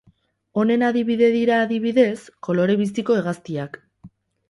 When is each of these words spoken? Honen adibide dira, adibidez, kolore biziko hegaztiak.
Honen 0.61 0.85
adibide 0.87 1.29
dira, 1.35 1.61
adibidez, 1.67 2.17
kolore 2.51 2.81
biziko 2.83 3.23
hegaztiak. 3.23 3.83